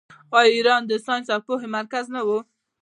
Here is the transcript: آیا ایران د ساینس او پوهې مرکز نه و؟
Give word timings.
آیا 0.37 0.51
ایران 0.55 0.81
د 0.85 0.91
ساینس 1.05 1.27
او 1.33 1.41
پوهې 1.47 1.67
مرکز 1.77 2.05
نه 2.15 2.21
و؟ 2.27 2.29